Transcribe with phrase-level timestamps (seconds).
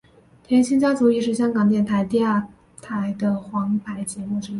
[0.47, 2.47] 甜心家族亦是香港电台第二
[2.81, 4.49] 台的皇牌节目之一。